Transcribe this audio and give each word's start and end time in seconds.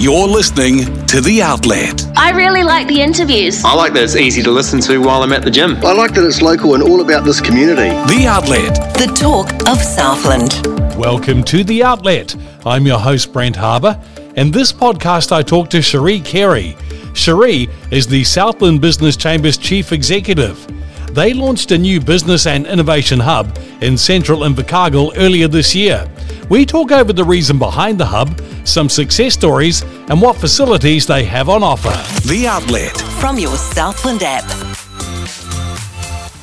You're 0.00 0.28
listening 0.28 0.84
to 1.06 1.20
The 1.20 1.42
Outlet. 1.42 2.06
I 2.16 2.30
really 2.30 2.62
like 2.62 2.86
the 2.86 3.00
interviews. 3.02 3.64
I 3.64 3.74
like 3.74 3.92
that 3.94 4.04
it's 4.04 4.14
easy 4.14 4.42
to 4.44 4.50
listen 4.50 4.80
to 4.82 4.98
while 4.98 5.22
I'm 5.24 5.32
at 5.32 5.42
the 5.42 5.50
gym. 5.50 5.74
I 5.84 5.92
like 5.92 6.14
that 6.14 6.24
it's 6.24 6.40
local 6.40 6.74
and 6.74 6.82
all 6.84 7.00
about 7.00 7.24
this 7.24 7.40
community. 7.40 7.88
The 8.14 8.26
Outlet. 8.28 8.74
The 8.94 9.12
talk 9.14 9.52
of 9.66 9.82
Southland. 9.82 10.64
Welcome 10.96 11.42
to 11.44 11.64
The 11.64 11.82
Outlet. 11.82 12.36
I'm 12.64 12.86
your 12.86 13.00
host, 13.00 13.32
Brent 13.32 13.56
Harbour. 13.56 14.00
and 14.36 14.52
this 14.52 14.72
podcast, 14.72 15.32
I 15.32 15.42
talk 15.42 15.68
to 15.70 15.78
Sheree 15.78 16.24
Carey. 16.24 16.76
Sheree 17.12 17.68
is 17.90 18.06
the 18.06 18.22
Southland 18.22 18.80
Business 18.80 19.16
Chamber's 19.16 19.58
Chief 19.58 19.90
Executive. 19.92 20.64
They 21.12 21.34
launched 21.34 21.72
a 21.72 21.78
new 21.78 22.00
business 22.00 22.46
and 22.46 22.66
innovation 22.68 23.18
hub 23.18 23.58
in 23.80 23.98
central 23.98 24.40
Invercargill 24.40 25.14
earlier 25.16 25.48
this 25.48 25.74
year. 25.74 26.08
We 26.48 26.64
talk 26.64 26.92
over 26.92 27.12
the 27.12 27.24
reason 27.24 27.58
behind 27.58 27.98
the 27.98 28.06
hub, 28.06 28.40
some 28.64 28.88
success 28.88 29.34
stories, 29.34 29.82
and 30.08 30.20
what 30.20 30.36
facilities 30.36 31.06
they 31.06 31.24
have 31.24 31.48
on 31.48 31.62
offer. 31.62 31.90
The 32.26 32.46
Outlet. 32.46 32.96
From 33.20 33.38
your 33.38 33.56
Southland 33.56 34.22
app. 34.22 34.67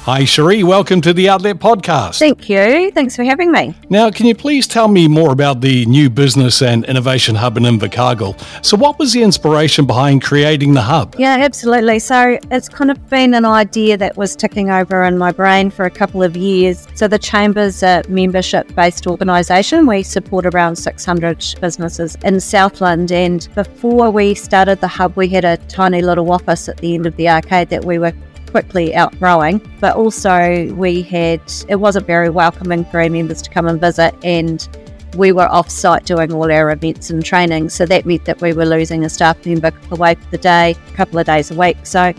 Hi, 0.06 0.22
Sheree. 0.22 0.64
Welcome 0.64 1.02
to 1.02 1.14
the 1.14 1.30
Outlet 1.30 1.58
Podcast. 1.58 2.20
Thank 2.20 2.48
you. 2.48 2.92
Thanks 2.92 3.16
for 3.16 3.24
having 3.24 3.52
me. 3.52 3.74
Now, 3.90 4.12
can 4.12 4.28
you 4.28 4.36
please 4.36 4.68
tell 4.68 4.88
me 4.88 5.08
more 5.08 5.32
about 5.32 5.62
the 5.62 5.84
new 5.88 6.12
business 6.12 6.62
and 6.62 6.86
innovation 6.86 7.34
hub 7.34 7.58
in 7.58 7.64
Invercargill? 7.64 8.40
So, 8.64 8.78
what 8.78 9.00
was 9.00 9.14
the 9.14 9.24
inspiration 9.24 9.88
behind 9.88 10.22
creating 10.22 10.76
the 10.76 10.84
hub? 10.84 11.16
Yeah, 11.18 11.38
absolutely. 11.40 11.98
So, 11.98 12.38
it's 12.52 12.70
kind 12.70 12.92
of 12.92 13.10
been 13.10 13.34
an 13.34 13.46
idea 13.46 13.98
that 13.98 14.16
was 14.16 14.36
ticking 14.36 14.70
over 14.70 15.04
in 15.04 15.18
my 15.18 15.32
brain 15.32 15.72
for 15.72 15.86
a 15.86 15.90
couple 15.90 16.22
of 16.22 16.38
years. 16.38 16.88
So, 16.94 17.08
the 17.08 17.18
Chamber's 17.18 17.82
a 17.82 18.04
membership 18.08 18.76
based 18.76 19.08
organisation. 19.08 19.88
We 19.88 20.04
support 20.04 20.46
around 20.46 20.76
600 20.76 21.56
businesses 21.60 22.16
in 22.24 22.40
Southland. 22.42 23.12
And 23.12 23.48
before 23.56 24.12
we 24.12 24.36
started 24.36 24.82
the 24.82 24.88
hub, 24.88 25.18
we 25.18 25.30
had 25.30 25.46
a 25.46 25.58
tiny 25.66 26.04
little 26.04 26.32
office 26.32 26.70
at 26.70 26.78
the 26.78 26.94
end 26.94 27.08
of 27.08 27.16
the 27.16 27.28
arcade 27.28 27.70
that 27.70 27.86
we 27.86 27.98
were 27.98 28.14
quickly 28.56 28.96
outgrowing, 28.96 29.60
but 29.82 29.98
also 29.98 30.74
we 30.76 31.02
had 31.02 31.42
it 31.68 31.76
wasn't 31.76 32.08
very 32.08 32.30
welcoming 32.30 32.86
for 32.86 33.02
our 33.02 33.10
members 33.10 33.42
to 33.42 33.50
come 33.50 33.68
and 33.68 33.82
visit, 33.82 34.16
and 34.24 34.70
we 35.18 35.34
were 35.34 35.50
off 35.50 35.70
site 35.70 36.06
doing 36.06 36.32
all 36.32 36.50
our 36.50 36.72
events 36.72 37.10
and 37.10 37.26
training. 37.26 37.68
So 37.68 37.86
that 37.86 38.06
meant 38.06 38.24
that 38.24 38.40
we 38.40 38.54
were 38.54 38.66
losing 38.66 39.04
a 39.04 39.10
staff 39.10 39.46
member 39.46 39.74
away 39.92 40.16
for 40.16 40.32
the 40.32 40.38
day, 40.38 40.72
a 40.72 40.92
couple 40.94 41.20
of 41.20 41.26
days 41.26 41.52
a 41.52 41.56
week. 41.56 41.76
So 41.84 42.14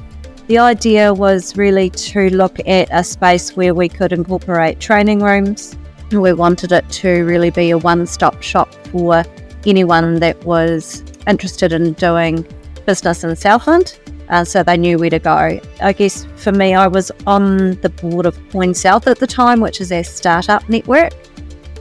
the 0.47 0.59
idea 0.59 1.15
was 1.15 1.57
really 1.57 1.89
to 1.89 2.29
look 2.29 2.59
at 2.69 2.89
a 2.91 3.03
space 3.03 3.57
where 3.57 3.73
we 3.73 3.89
could 3.89 4.13
incorporate 4.13 4.79
training 4.79 5.21
rooms. 5.21 5.75
We 6.13 6.35
wanted 6.35 6.71
it 6.71 6.87
to 7.01 7.25
really 7.25 7.49
be 7.49 7.71
a 7.71 7.79
one 7.79 8.07
stop 8.07 8.43
shop 8.43 8.75
for 8.93 9.25
anyone 9.65 10.17
that 10.21 10.45
was 10.45 11.03
interested 11.27 11.73
in 11.73 11.95
doing 11.95 12.47
business 12.85 13.25
in 13.25 13.35
Southland 13.37 13.99
uh, 14.29 14.45
so 14.45 14.63
they 14.63 14.77
knew 14.77 14.99
where 14.99 15.11
to 15.11 15.19
go. 15.19 15.61
I 15.81 15.93
guess 15.93 16.27
for 16.37 16.53
me, 16.53 16.75
I 16.75 16.87
was 16.87 17.11
on 17.27 17.73
the 17.81 17.89
board 17.89 18.27
of 18.27 18.39
Coin 18.51 18.75
South 18.75 19.07
at 19.07 19.19
the 19.19 19.27
time, 19.27 19.61
which 19.61 19.81
is 19.81 19.93
our 19.93 20.05
startup 20.05 20.69
network. 20.69 21.13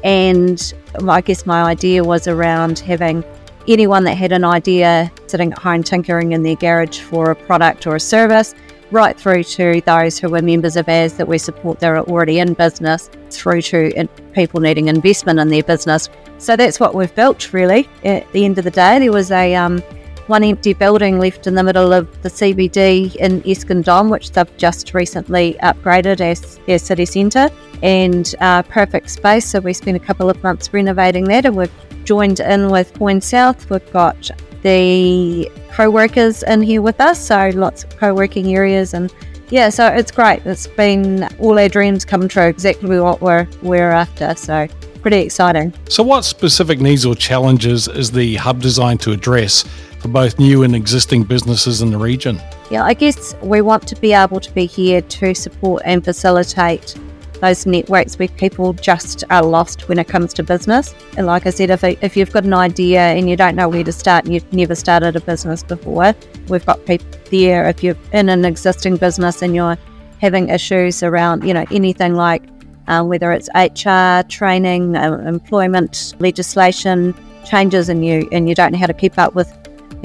And 0.03 0.73
I 1.09 1.21
guess 1.21 1.45
my 1.45 1.63
idea 1.63 2.03
was 2.03 2.27
around 2.27 2.79
having 2.79 3.23
anyone 3.67 4.03
that 4.03 4.15
had 4.15 4.31
an 4.31 4.43
idea 4.43 5.11
sitting 5.27 5.51
at 5.51 5.57
home 5.57 5.81
tinkering 5.81 6.33
in 6.33 6.43
their 6.43 6.55
garage 6.55 6.99
for 6.99 7.31
a 7.31 7.35
product 7.35 7.87
or 7.87 7.95
a 7.95 7.99
service, 7.99 8.53
right 8.91 9.19
through 9.19 9.43
to 9.43 9.81
those 9.81 10.19
who 10.19 10.29
were 10.29 10.41
members 10.41 10.77
of 10.77 10.87
ours 10.87 11.13
that 11.13 11.27
we 11.27 11.39
support 11.39 11.79
that 11.79 11.87
are 11.87 12.01
already 12.01 12.37
in 12.37 12.53
business, 12.53 13.09
through 13.31 13.61
to 13.63 14.07
people 14.33 14.59
needing 14.59 14.87
investment 14.87 15.39
in 15.39 15.49
their 15.49 15.63
business. 15.63 16.09
So 16.37 16.55
that's 16.55 16.79
what 16.79 16.93
we've 16.93 17.13
built 17.15 17.51
really. 17.53 17.89
At 18.03 18.31
the 18.31 18.45
end 18.45 18.59
of 18.59 18.63
the 18.63 18.71
day, 18.71 18.99
there 18.99 19.11
was 19.11 19.31
a 19.31 19.55
um, 19.55 19.81
one 20.27 20.43
empty 20.43 20.73
building 20.73 21.19
left 21.19 21.47
in 21.47 21.55
the 21.55 21.63
middle 21.63 21.93
of 21.93 22.21
the 22.21 22.29
CBD 22.29 23.15
in 23.15 23.41
Eskindom, 23.41 24.09
which 24.09 24.31
they've 24.31 24.57
just 24.57 24.93
recently 24.93 25.55
upgraded 25.61 26.21
as 26.21 26.57
their 26.65 26.79
city 26.79 27.05
centre, 27.05 27.49
and 27.83 28.35
uh, 28.41 28.63
perfect 28.63 29.09
space. 29.09 29.45
So 29.45 29.59
we 29.59 29.73
spent 29.73 29.97
a 29.97 29.99
couple 29.99 30.29
of 30.29 30.41
months 30.43 30.73
renovating 30.73 31.25
that, 31.25 31.45
and 31.45 31.55
we've 31.55 31.71
joined 32.03 32.39
in 32.39 32.69
with 32.71 32.93
Point 32.93 33.23
South. 33.23 33.69
We've 33.69 33.91
got 33.91 34.31
the 34.61 35.51
co-workers 35.71 36.43
in 36.43 36.61
here 36.61 36.81
with 36.81 36.99
us, 36.99 37.23
so 37.23 37.51
lots 37.53 37.83
of 37.83 37.95
co-working 37.97 38.55
areas 38.55 38.93
and 38.93 39.13
yeah, 39.49 39.69
so 39.69 39.87
it's 39.87 40.11
great. 40.11 40.43
It's 40.45 40.65
been 40.65 41.29
all 41.39 41.59
our 41.59 41.69
dreams 41.69 42.03
come 42.03 42.27
true, 42.27 42.47
exactly 42.47 42.99
what 42.99 43.21
we're 43.21 43.47
we're 43.61 43.91
after. 43.91 44.33
So 44.35 44.67
pretty 45.05 45.21
exciting. 45.21 45.71
So, 45.87 46.01
what 46.01 46.25
specific 46.25 46.79
needs 46.79 47.05
or 47.05 47.13
challenges 47.13 47.87
is 47.87 48.09
the 48.09 48.37
hub 48.37 48.59
designed 48.59 49.01
to 49.01 49.11
address 49.11 49.63
for 49.99 50.07
both 50.07 50.39
new 50.39 50.63
and 50.63 50.75
existing 50.75 51.25
businesses 51.25 51.83
in 51.83 51.91
the 51.91 51.97
region? 51.99 52.41
Yeah, 52.71 52.83
I 52.83 52.95
guess 52.95 53.35
we 53.43 53.61
want 53.61 53.87
to 53.89 53.95
be 53.97 54.13
able 54.13 54.39
to 54.39 54.51
be 54.55 54.65
here 54.65 55.03
to 55.03 55.35
support 55.35 55.83
and 55.85 56.03
facilitate 56.03 56.95
those 57.39 57.67
networks 57.67 58.17
where 58.17 58.29
people 58.29 58.73
just 58.73 59.23
are 59.29 59.43
lost 59.43 59.87
when 59.87 59.99
it 59.99 60.07
comes 60.07 60.33
to 60.33 60.41
business. 60.41 60.95
And 61.17 61.27
like 61.27 61.45
I 61.45 61.51
said, 61.51 61.69
if, 61.69 61.83
if 61.83 62.17
you've 62.17 62.31
got 62.31 62.43
an 62.43 62.55
idea 62.55 63.01
and 63.01 63.29
you 63.29 63.35
don't 63.35 63.55
know 63.55 63.69
where 63.69 63.83
to 63.83 63.91
start 63.91 64.25
and 64.25 64.33
you've 64.33 64.51
never 64.51 64.73
started 64.73 65.15
a 65.15 65.21
business 65.21 65.61
before, 65.61 66.15
we've 66.47 66.65
got 66.65 66.83
people 66.87 67.05
there. 67.29 67.69
If 67.69 67.83
you're 67.83 67.97
in 68.11 68.29
an 68.29 68.43
existing 68.43 68.97
business 68.97 69.43
and 69.43 69.53
you're 69.53 69.77
having 70.19 70.49
issues 70.49 71.03
around, 71.03 71.43
you 71.43 71.53
know, 71.53 71.65
anything 71.69 72.15
like 72.15 72.41
um, 72.87 73.07
whether 73.07 73.31
it's 73.31 73.49
HR, 73.55 74.27
training, 74.27 74.95
uh, 74.95 75.17
employment 75.27 76.13
legislation 76.19 77.15
changes, 77.45 77.89
and 77.89 78.05
you 78.05 78.27
and 78.31 78.49
you 78.49 78.55
don't 78.55 78.71
know 78.71 78.79
how 78.79 78.87
to 78.87 78.93
keep 78.93 79.17
up 79.17 79.35
with 79.35 79.51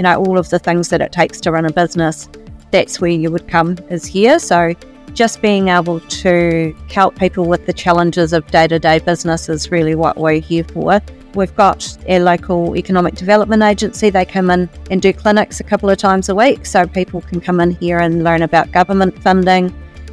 you 0.01 0.03
know, 0.03 0.17
all 0.17 0.39
of 0.39 0.49
the 0.49 0.59
things 0.59 0.89
that 0.89 1.03
it 1.03 1.13
takes 1.13 1.43
to 1.43 1.53
run 1.53 1.67
a 1.67 1.73
business, 1.73 2.27
that's 2.71 3.03
where 3.03 3.11
you 3.11 3.31
would 3.31 3.47
come 3.49 3.77
is 3.91 4.07
here. 4.07 4.39
So 4.39 4.75
just 5.13 5.43
being 5.43 5.69
able 5.69 6.01
to 6.01 6.75
help 6.91 7.19
people 7.19 7.45
with 7.45 7.67
the 7.67 7.75
challenges 7.75 8.33
of 8.33 8.47
day 8.51 8.67
to 8.67 8.79
day 8.79 9.01
business 9.01 9.51
is 9.51 9.71
really 9.71 9.95
what 9.95 10.17
we're 10.17 10.41
here 10.41 10.65
for. 10.65 11.03
We've 11.35 11.55
got 11.55 11.99
our 12.09 12.19
local 12.19 12.77
economic 12.77 13.15
development 13.15 13.63
agency. 13.63 14.09
They 14.09 14.25
come 14.25 14.49
in 14.49 14.71
and 14.91 15.03
do 15.03 15.13
clinics 15.13 15.61
a 15.61 15.65
couple 15.65 15.91
of 15.91 15.99
times 15.99 16.31
a 16.31 16.35
week, 16.35 16.65
so 16.65 16.87
people 16.87 17.21
can 17.21 17.41
come 17.41 17.61
in 17.61 17.73
here 17.73 17.99
and 17.99 18.25
learn 18.25 18.41
about 18.41 18.73
government 18.73 19.23
funding. 19.23 19.71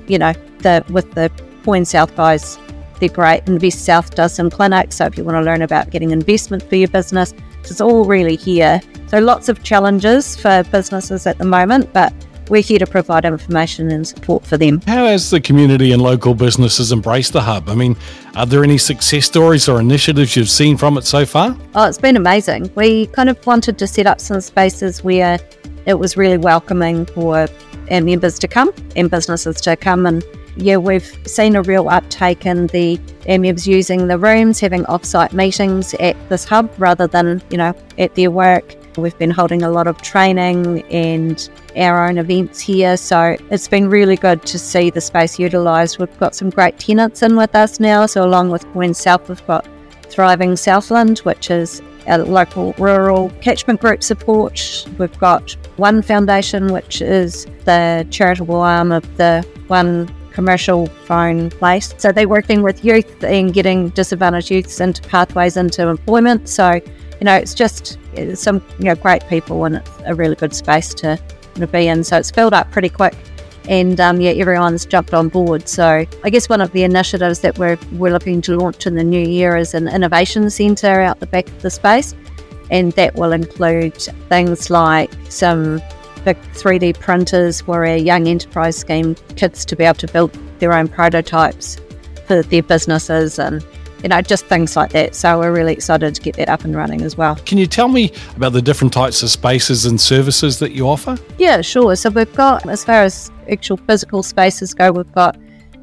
You 0.07 0.19
know, 0.19 0.34
the 0.59 0.84
with 0.89 1.13
the 1.13 1.31
Point 1.67 1.85
South 1.85 2.16
guys, 2.16 2.57
they're 3.01 3.09
great. 3.09 3.45
Invest 3.45 3.83
South 3.83 4.16
does 4.16 4.33
some 4.33 4.50
clinics, 4.50 4.95
so 4.95 5.05
if 5.05 5.17
you 5.17 5.25
want 5.25 5.35
to 5.35 5.41
learn 5.41 5.61
about 5.61 5.89
getting 5.89 6.11
investment 6.11 6.63
for 6.63 6.78
your 6.78 6.88
business, 6.88 7.33
it's 7.59 7.81
all 7.81 8.05
really 8.05 8.38
here. 8.38 8.79
So 9.07 9.19
lots 9.19 9.50
of 9.50 9.61
challenges 9.63 10.38
for 10.38 10.63
businesses 10.72 11.28
at 11.28 11.39
the 11.39 11.44
moment, 11.44 11.91
but 11.91 12.13
we're 12.47 12.61
here 12.61 12.79
to 12.79 12.88
provide 12.88 13.25
information 13.25 13.91
and 13.91 14.07
support 14.07 14.45
for 14.45 14.55
them. 14.55 14.79
How 14.88 15.07
has 15.07 15.29
the 15.29 15.41
community 15.41 15.91
and 15.91 16.01
local 16.01 16.33
businesses 16.33 16.94
embraced 16.94 17.33
the 17.33 17.41
hub? 17.41 17.67
I 17.67 17.75
mean, 17.75 17.97
are 18.38 18.45
there 18.45 18.63
any 18.63 18.78
success 18.78 19.25
stories 19.25 19.67
or 19.67 19.81
initiatives 19.81 20.38
you've 20.38 20.49
seen 20.49 20.78
from 20.78 20.97
it 20.97 21.03
so 21.03 21.25
far? 21.25 21.53
Oh, 21.75 21.85
it's 21.85 21.97
been 21.97 22.16
amazing. 22.16 22.72
We 22.75 23.07
kind 23.07 23.28
of 23.28 23.45
wanted 23.45 23.78
to 23.79 23.88
set 23.88 24.07
up 24.07 24.22
some 24.22 24.39
spaces 24.39 25.03
where 25.03 25.38
it 25.85 25.95
was 25.95 26.16
really 26.16 26.38
welcoming 26.38 27.07
for 27.07 27.49
our 27.91 28.01
members 28.01 28.39
to 28.39 28.47
come 28.47 28.72
and 28.95 29.11
businesses 29.11 29.59
to 29.59 29.75
come 29.75 30.05
and 30.05 30.23
yeah, 30.57 30.78
we've 30.78 31.18
seen 31.28 31.56
a 31.56 31.62
real 31.62 31.88
uptake 31.90 32.45
in 32.45 32.68
the 32.68 32.97
MEBs 33.28 33.68
using 33.68 34.07
the 34.07 34.18
rooms, 34.18 34.59
having 34.59 34.85
off-site 34.88 35.34
meetings 35.34 35.94
at 35.95 36.16
this 36.29 36.44
hub 36.44 36.72
rather 36.78 37.07
than, 37.07 37.41
you 37.50 37.57
know, 37.57 37.73
at 37.97 38.16
their 38.16 38.31
work. 38.31 38.75
We've 38.97 39.17
been 39.17 39.29
holding 39.29 39.62
a 39.62 39.69
lot 39.69 39.85
of 39.85 40.01
training 40.01 40.84
and 40.91 41.47
our 41.75 42.07
own 42.07 42.17
events 42.17 42.59
here, 42.59 42.97
so 42.97 43.38
it's 43.51 43.67
been 43.67 43.90
really 43.90 44.16
good 44.16 44.44
to 44.47 44.57
see 44.57 44.90
the 44.90 45.01
space 45.01 45.38
utilised. 45.38 46.00
We've 46.00 46.19
got 46.19 46.34
some 46.34 46.50
great 46.50 46.79
tenants 46.79 47.22
in 47.22 47.35
with 47.35 47.56
us 47.56 47.79
now, 47.79 48.07
so 48.07 48.25
along 48.25 48.50
with 48.50 48.66
Coin 48.73 48.96
South, 48.96 49.29
we've 49.29 49.46
got 49.46 49.67
Thriving 50.09 50.56
Southland, 50.56 51.19
which 51.19 51.51
is 51.51 51.81
a 52.07 52.17
local 52.17 52.73
rural 52.79 53.29
catchment 53.41 53.81
group 53.81 54.01
support. 54.01 54.87
We've 54.97 55.20
got 55.20 55.52
One 55.76 56.02
Foundation, 56.02 56.73
which 56.73 57.02
is 57.02 57.46
the 57.66 58.08
charitable 58.09 58.61
arm 58.61 58.91
of 58.91 59.17
the 59.17 59.46
One 59.67 60.11
commercial 60.37 60.85
phone 61.07 61.49
place. 61.49 61.95
So 61.97 62.11
they're 62.11 62.29
working 62.29 62.61
with 62.61 62.85
youth 62.85 63.23
and 63.23 63.51
getting 63.51 63.89
disadvantaged 63.89 64.51
youths 64.51 64.79
into 64.79 65.01
pathways 65.01 65.57
into 65.57 65.87
employment. 65.87 66.47
So, 66.47 66.73
you 66.73 67.25
know, 67.25 67.34
it's 67.34 67.55
just 67.55 67.97
some 68.35 68.61
you 68.78 68.85
know 68.85 68.93
great 68.93 69.28
people 69.29 69.66
and 69.66 69.78
it's 69.78 69.91
a 70.05 70.13
really 70.13 70.35
good 70.35 70.53
space 70.53 70.93
to, 70.93 71.19
to 71.55 71.66
be 71.66 71.87
in. 71.87 72.03
So 72.03 72.17
it's 72.17 72.29
filled 72.29 72.53
up 72.53 72.69
pretty 72.69 72.89
quick. 72.89 73.16
And 73.67 73.99
um, 73.99 74.22
yeah, 74.22 74.29
everyone's 74.29 74.85
jumped 74.85 75.11
on 75.16 75.29
board. 75.29 75.67
So 75.67 76.05
I 76.23 76.29
guess 76.29 76.47
one 76.47 76.61
of 76.61 76.72
the 76.72 76.83
initiatives 76.83 77.40
that 77.40 77.57
we're, 77.57 77.79
we're 77.93 78.13
looking 78.13 78.40
to 78.41 78.57
launch 78.57 78.85
in 78.85 78.93
the 78.93 79.03
new 79.03 79.28
year 79.28 79.57
is 79.57 79.73
an 79.73 79.87
innovation 79.87 80.51
centre 80.51 81.01
out 81.01 81.19
the 81.19 81.25
back 81.25 81.47
of 81.47 81.63
the 81.63 81.72
space. 81.72 82.13
And 82.69 82.91
that 82.91 83.16
will 83.16 83.31
include 83.31 83.97
things 84.29 84.69
like 84.69 85.11
some 85.29 85.81
big 86.28 86.41
3D 86.52 87.00
printers 87.00 87.62
for 87.62 87.85
our 87.85 87.96
young 87.96 88.28
enterprise 88.28 88.76
scheme 88.76 89.16
kids 89.38 89.64
to 89.64 89.78
be 89.78 89.85
able 89.85 89.96
to 89.96 90.08
build 90.08 90.38
their 90.59 90.74
own 90.74 90.90
prototypes 90.90 91.78
for 92.26 92.41
their 92.44 92.64
businesses 92.64 93.40
and 93.40 93.66
you 94.03 94.09
know, 94.09 94.22
just 94.22 94.46
things 94.46 94.76
like 94.76 94.91
that. 94.91 95.16
So 95.16 95.40
we're 95.40 95.53
really 95.53 95.72
excited 95.72 96.14
to 96.14 96.22
get 96.22 96.35
that 96.35 96.50
up 96.50 96.66
and 96.66 96.76
running 96.76 97.02
as 97.02 97.16
well. 97.16 97.35
Can 97.38 97.58
you 97.58 97.66
tell 97.66 97.88
me 97.88 98.12
about 98.35 98.52
the 98.52 98.62
different 98.62 98.94
types 98.94 99.24
of 99.24 99.29
spaces 99.29 99.85
and 99.85 100.00
services 100.00 100.59
that 100.59 100.74
you 100.74 100.88
offer? 100.88 101.18
Yeah, 101.38 101.62
sure. 101.62 101.96
So 101.96 102.09
we've 102.09 102.32
got, 102.35 102.68
as 102.68 102.84
far 102.84 103.03
as 103.03 103.32
actual 103.50 103.78
physical 103.78 104.22
spaces 104.22 104.74
go, 104.74 104.91
we've 104.91 105.12
got 105.14 105.38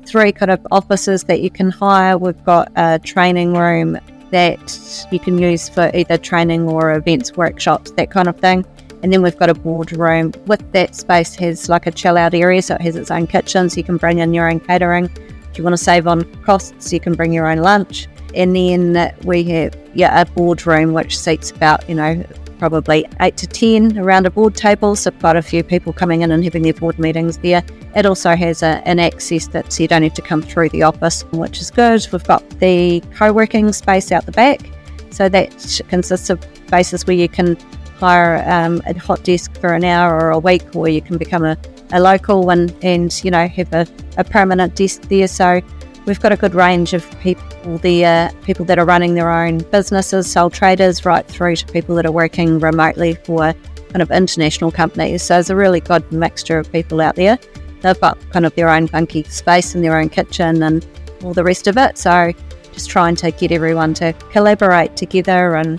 three 0.07 0.31
kind 0.31 0.51
of 0.51 0.65
offices 0.71 1.25
that 1.25 1.41
you 1.41 1.51
can 1.51 1.71
hire. 1.71 2.19
We've 2.19 2.45
got 2.45 2.71
a 2.77 2.99
training 2.99 3.55
room 3.55 3.99
that 4.31 5.07
you 5.11 5.19
can 5.19 5.39
use 5.39 5.69
for 5.69 5.91
either 5.95 6.19
training 6.19 6.69
or 6.69 6.93
events, 6.93 7.33
workshops, 7.33 7.93
that 7.93 8.11
kind 8.11 8.29
of 8.29 8.39
thing. 8.39 8.65
And 9.05 9.13
then 9.13 9.21
we've 9.21 9.37
got 9.37 9.51
a 9.51 9.55
boardroom. 9.55 10.33
With 10.47 10.73
that 10.73 10.95
space 10.95 11.35
has 11.35 11.69
like 11.69 11.87
a 11.87 11.91
chill 11.91 12.17
out 12.17 12.33
area, 12.33 12.63
so 12.63 12.77
it 12.77 12.81
has 12.81 12.97
its 12.97 13.11
own 13.11 13.27
kitchen, 13.27 13.69
so 13.69 13.77
you 13.77 13.85
can 13.85 13.99
bring 13.99 14.21
in 14.21 14.33
your 14.33 14.51
own 14.51 14.61
catering. 14.61 15.11
If 15.51 15.59
you 15.59 15.63
want 15.63 15.75
to 15.75 15.85
save 15.85 16.07
on 16.07 16.25
costs, 16.43 16.91
you 16.91 17.01
can 17.01 17.13
bring 17.13 17.31
your 17.31 17.47
own 17.47 17.59
lunch. 17.59 18.09
And 18.35 18.57
then 18.57 19.15
we 19.25 19.45
have 19.45 19.77
yeah 19.93 20.23
a 20.23 20.25
boardroom 20.25 20.95
which 20.95 21.19
seats 21.19 21.51
about 21.51 21.87
you 21.87 21.95
know 21.95 22.25
probably 22.59 23.07
eight 23.21 23.37
to 23.37 23.47
ten 23.47 23.99
around 23.99 24.25
a 24.25 24.31
board 24.31 24.55
table, 24.55 24.97
so 24.97 25.11
quite 25.11 25.37
a 25.37 25.43
few 25.43 25.63
people 25.63 25.93
coming 25.93 26.23
in 26.23 26.31
and 26.31 26.43
having 26.43 26.63
their 26.63 26.73
board 26.73 26.99
meetings 26.99 27.37
there. 27.37 27.63
It 27.95 28.07
also 28.07 28.35
has 28.35 28.63
a, 28.63 28.81
an 28.89 29.01
access 29.01 29.49
that 29.49 29.71
so 29.71 29.83
you 29.83 29.89
don't 29.89 30.03
have 30.03 30.15
to 30.15 30.23
come 30.23 30.41
through 30.41 30.71
the 30.71 30.83
office, 30.83 31.25
which 31.25 31.61
is 31.61 31.71
good. 31.71 32.09
We've 32.11 32.25
got 32.25 32.49
the 32.59 33.03
co-working 33.15 33.71
space 33.75 34.11
out 34.13 34.25
the 34.25 34.33
back, 34.33 34.63
so 35.11 35.29
that 35.29 35.51
consists 35.89 36.31
of 36.31 36.43
spaces 36.67 37.07
where 37.07 37.17
you 37.17 37.29
can 37.29 37.59
hire 37.97 38.45
um, 38.47 38.83
a 38.87 38.99
hot 38.99 39.23
desk 39.25 39.55
for 39.61 39.73
an 39.73 39.85
hour 39.85 40.21
or 40.21 40.31
a 40.31 40.39
week, 40.39 40.75
or 40.75 40.89
you 40.89 41.01
can 41.01 41.19
become 41.19 41.45
a, 41.45 41.57
a 41.93 42.01
local 42.01 42.51
and, 42.51 42.75
and 42.83 43.23
you 43.25 43.31
know 43.31 43.47
have 43.47 43.73
a, 43.73 43.87
a 44.17 44.25
permanent 44.25 44.75
desk 44.75 45.03
there. 45.03 45.29
So 45.29 45.61
we've 46.07 46.21
got 46.21 46.33
a 46.33 46.37
good 46.37 46.55
range 46.55 46.93
of 46.93 47.09
people 47.21 47.79
there, 47.79 48.31
people 48.43 48.65
that 48.67 48.79
are 48.79 48.85
running 48.85 49.15
their 49.15 49.31
own 49.31 49.59
businesses, 49.59 50.31
sole 50.31 50.51
traders, 50.51 51.05
right 51.05 51.27
through 51.27 51.57
to 51.57 51.67
people 51.67 51.95
that 51.97 52.07
are 52.07 52.13
working 52.13 52.59
remotely 52.59 53.15
for 53.15 53.55
kind 53.89 54.03
of 54.03 54.11
international 54.11 54.71
companies. 54.71 55.23
So 55.23 55.35
there's 55.35 55.51
a 55.51 55.57
really 55.57 55.81
good 55.81 56.11
mixture 56.13 56.59
of 56.59 56.71
people 56.73 57.01
out 57.01 57.17
there. 57.17 57.39
They've 57.81 58.01
got 58.01 58.19
kind 58.31 58.47
of 58.47 58.55
their 58.55 58.69
own 58.69 58.89
funky 58.89 59.23
space 59.25 59.75
and 59.75 59.85
their 59.85 59.99
own 59.99 60.09
kitchen 60.09 60.63
and 60.63 60.87
all 61.23 61.35
the 61.35 61.45
rest 61.45 61.67
of 61.67 61.77
it. 61.77 61.97
So 61.99 62.33
just 62.73 62.91
trying 62.91 63.15
to 63.17 63.31
get 63.31 63.53
everyone 63.53 63.95
to 63.95 64.13
collaborate 64.33 64.97
together 64.97 65.55
and 65.55 65.79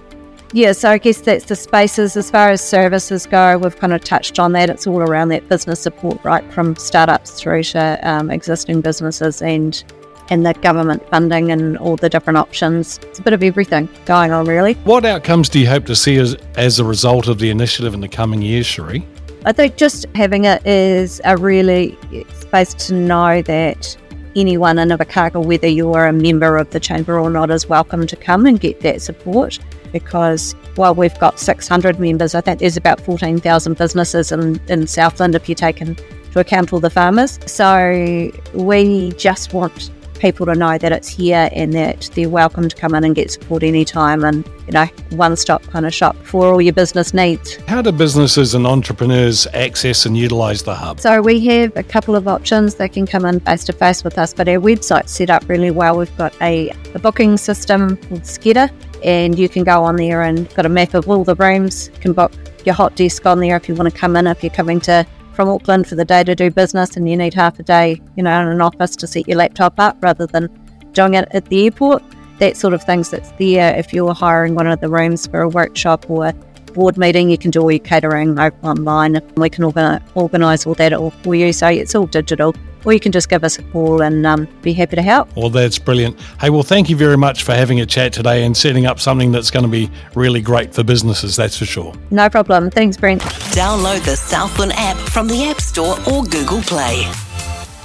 yeah, 0.56 0.72
so 0.72 0.90
I 0.90 1.00
guess 1.00 1.20
that's 1.20 1.44
the 1.44 1.56
spaces. 1.58 2.16
As 2.16 2.32
far 2.32 2.50
as 2.50 2.62
services 2.62 3.26
go, 3.26 3.58
we've 3.58 3.76
kind 3.76 3.92
of 3.92 4.02
touched 4.02 4.40
on 4.40 4.54
that. 4.54 4.70
It's 4.70 4.88
all 4.88 5.02
around 5.02 5.28
that 5.30 5.50
business 5.50 5.82
support, 5.82 6.24
right 6.24 6.50
from 6.54 6.78
startups 6.78 7.32
through 7.32 7.64
to 7.64 8.00
um, 8.10 8.32
existing 8.32 8.80
businesses 8.80 9.42
and 9.42 9.84
and 10.30 10.46
the 10.46 10.54
government 10.54 11.08
funding 11.10 11.52
and 11.52 11.78
all 11.78 11.98
the 11.98 12.08
different 12.08 12.38
options. 12.38 13.00
It's 13.04 13.20
a 13.20 13.22
bit 13.22 13.34
of 13.34 13.44
everything 13.44 13.90
going 14.06 14.32
on, 14.32 14.46
really. 14.46 14.76
What 14.86 15.04
outcomes 15.04 15.50
do 15.50 15.60
you 15.60 15.68
hope 15.68 15.86
to 15.88 15.96
see 15.96 16.16
as, 16.18 16.36
as 16.56 16.80
a 16.80 16.86
result 16.86 17.28
of 17.28 17.38
the 17.38 17.50
initiative 17.50 17.94
in 17.94 18.00
the 18.00 18.08
coming 18.08 18.42
years, 18.42 18.66
Sheree? 18.66 19.06
I 19.46 19.52
think 19.52 19.76
just 19.76 20.06
having 20.16 20.46
it 20.46 20.66
is 20.66 21.20
a 21.26 21.36
really 21.36 21.98
space 22.40 22.74
to 22.88 22.94
know 22.94 23.42
that 23.42 23.96
anyone 24.38 24.80
in 24.80 24.90
Invercargill, 24.90 25.46
whether 25.46 25.68
you're 25.68 26.08
a 26.08 26.14
member 26.14 26.58
of 26.58 26.70
the 26.72 26.80
chamber 26.80 27.20
or 27.20 27.30
not, 27.30 27.52
is 27.52 27.68
welcome 27.68 28.08
to 28.08 28.16
come 28.16 28.46
and 28.46 28.60
get 28.60 28.80
that 28.80 29.02
support 29.02 29.60
because 29.96 30.56
while 30.76 30.94
we've 30.94 31.18
got 31.20 31.40
600 31.40 32.02
members, 32.02 32.36
I 32.36 32.42
think 32.42 32.60
there's 32.60 32.76
about 32.76 33.00
14,000 33.00 33.78
businesses 33.78 34.30
in, 34.30 34.60
in 34.68 34.88
Southland 34.88 35.36
if 35.36 35.48
you 35.48 35.56
take 35.56 35.80
into 35.80 36.04
account 36.36 36.74
all 36.74 36.82
the 36.82 36.90
farmers. 36.90 37.40
So 37.46 38.30
we 38.54 39.14
just 39.14 39.54
want 39.54 39.90
people 40.20 40.46
to 40.48 40.54
know 40.54 40.78
that 40.78 40.92
it's 40.92 41.08
here 41.08 41.48
and 41.54 41.72
that 41.72 42.10
they're 42.14 42.28
welcome 42.28 42.68
to 42.68 42.76
come 42.76 42.94
in 42.94 43.06
and 43.06 43.16
get 43.16 43.32
support 43.32 43.64
anytime 43.64 44.26
and, 44.26 44.46
you 44.68 44.74
know, 44.74 44.86
one 45.12 45.38
stop 45.38 45.64
kind 45.64 45.86
of 45.86 45.94
shop 45.94 46.18
for 46.24 46.48
all 46.48 46.62
your 46.62 46.74
business 46.74 47.14
needs. 47.14 47.56
How 47.68 47.82
do 47.82 47.94
businesses 47.94 48.54
and 48.54 48.68
entrepreneurs 48.68 49.48
access 49.54 50.06
and 50.06 50.18
utilise 50.18 50.64
the 50.64 50.76
hub? 50.76 51.00
So 51.00 51.22
we 51.22 51.40
have 51.46 51.78
a 51.78 51.84
couple 51.84 52.18
of 52.18 52.28
options. 52.28 52.76
They 52.76 52.90
can 52.90 53.06
come 53.06 53.24
in 53.24 53.40
face 53.40 53.64
to 53.66 53.72
face 53.72 54.04
with 54.04 54.18
us, 54.18 54.34
but 54.34 54.50
our 54.50 54.58
website's 54.58 55.14
set 55.14 55.30
up 55.30 55.48
really 55.48 55.72
well. 55.72 55.98
We've 55.98 56.18
got 56.18 56.34
a, 56.42 56.74
a 56.94 57.00
booking 57.00 57.38
system 57.38 57.96
called 57.96 58.24
Skedda 58.24 58.70
and 59.04 59.38
you 59.38 59.50
can 59.50 59.64
go 59.64 59.84
on 59.84 59.96
there 59.96 60.22
and 60.22 60.54
got 60.56 60.66
a 60.66 60.70
map 60.70 60.94
of 60.94 61.10
all 61.10 61.24
the 61.24 61.36
rooms. 61.36 61.90
You 61.94 62.00
can 62.00 62.14
book 62.14 62.32
your 62.66 62.76
hot 62.76 62.96
desk 62.96 63.26
on 63.26 63.40
there 63.40 63.56
if 63.56 63.70
you 63.70 63.76
want 63.76 63.92
to 63.92 63.98
come 63.98 64.16
in. 64.16 64.28
If 64.28 64.44
you're 64.44 64.54
coming 64.54 64.80
to 64.82 65.06
from 65.34 65.50
Auckland 65.50 65.88
for 65.88 65.96
the 65.96 66.06
day 66.06 66.24
to 66.24 66.34
do 66.34 66.50
business 66.50 66.96
and 66.96 67.10
you 67.10 67.18
need 67.18 67.34
half 67.34 67.60
a 67.60 67.64
day, 67.64 68.02
you 68.16 68.24
know, 68.24 68.42
in 68.42 68.48
an 68.48 68.62
office 68.62 68.96
to 68.96 69.08
set 69.08 69.28
your 69.28 69.38
laptop 69.38 69.80
up 69.80 69.98
rather 70.02 70.26
than 70.26 70.50
doing 70.94 71.14
it 71.14 71.28
at 71.32 71.46
the 71.46 71.66
airport. 71.66 72.04
That 72.40 72.58
sort 72.58 72.74
of 72.74 72.84
things 72.84 73.10
that's 73.12 73.32
there. 73.34 73.76
If 73.78 73.94
you're 73.94 74.14
hiring 74.14 74.56
one 74.56 74.68
of 74.68 74.82
the 74.82 74.90
rooms 74.90 75.28
for 75.28 75.42
a 75.42 75.50
workshop 75.50 76.10
or 76.10 76.34
board 76.76 76.98
meeting, 76.98 77.30
you 77.32 77.38
can 77.38 77.50
do 77.50 77.62
all 77.62 77.72
your 77.72 77.80
catering 77.80 78.38
online. 78.38 79.20
We 79.38 79.50
can 79.50 79.64
organise 79.64 80.66
all 80.68 80.76
that 80.76 81.14
for 81.24 81.34
you. 81.34 81.52
So 81.52 81.68
it's 81.68 81.96
all 81.96 82.06
digital 82.06 82.54
or 82.86 82.94
you 82.94 83.00
can 83.00 83.12
just 83.12 83.30
give 83.30 83.44
us 83.44 83.58
a 83.58 83.64
call 83.64 84.02
and 84.02 84.26
um, 84.26 84.48
be 84.62 84.72
happy 84.72 84.96
to 84.96 85.02
help. 85.02 85.36
Well, 85.36 85.50
that's 85.50 85.80
brilliant. 85.80 86.20
Hey, 86.40 86.52
well, 86.52 86.64
thank 86.64 86.90
you 86.90 86.96
very 86.96 87.18
much 87.18 87.44
for 87.44 87.54
having 87.54 87.82
a 87.82 87.86
chat 87.86 88.14
today 88.14 88.46
and 88.46 88.56
setting 88.56 88.86
up 88.86 89.00
something 89.00 89.32
that's 89.32 89.50
going 89.50 89.66
to 89.66 89.72
be 89.72 89.90
really 90.14 90.42
great 90.42 90.74
for 90.74 90.84
businesses, 90.84 91.36
that's 91.36 91.58
for 91.58 91.66
sure. 91.66 91.94
No 92.12 92.30
problem. 92.30 92.70
Thanks, 92.70 92.96
Brent. 92.96 93.22
Download 93.22 94.04
the 94.06 94.16
Southland 94.16 94.74
app 94.76 94.98
from 94.98 95.28
the 95.28 95.46
App 95.46 95.60
Store 95.60 95.98
or 96.12 96.24
Google 96.24 96.62
Play. 96.62 97.04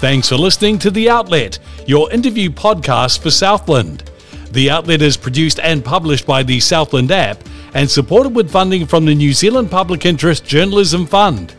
Thanks 0.00 0.28
for 0.28 0.36
listening 0.36 0.78
to 0.80 0.90
The 0.90 1.10
Outlet, 1.10 1.58
your 1.86 2.10
interview 2.12 2.50
podcast 2.50 3.20
for 3.20 3.30
Southland. 3.30 4.04
The 4.50 4.70
Outlet 4.70 5.02
is 5.02 5.16
produced 5.16 5.60
and 5.60 5.84
published 5.84 6.26
by 6.26 6.42
the 6.42 6.58
Southland 6.58 7.10
app 7.10 7.42
and 7.74 7.90
supported 7.90 8.34
with 8.34 8.50
funding 8.50 8.86
from 8.86 9.04
the 9.04 9.14
New 9.14 9.32
Zealand 9.32 9.70
Public 9.70 10.06
Interest 10.06 10.44
Journalism 10.44 11.06
Fund. 11.06 11.54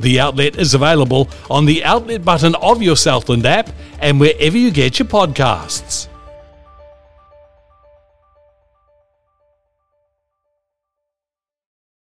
The 0.00 0.20
outlet 0.20 0.56
is 0.56 0.74
available 0.74 1.28
on 1.50 1.64
the 1.64 1.82
outlet 1.84 2.24
button 2.24 2.54
of 2.56 2.82
your 2.82 2.96
Southland 2.96 3.46
app 3.46 3.70
and 4.00 4.20
wherever 4.20 4.58
you 4.58 4.70
get 4.70 4.98
your 4.98 5.08
podcasts. 5.08 6.08